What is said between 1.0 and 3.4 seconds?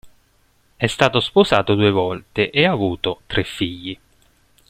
sposato due volte e ha avuto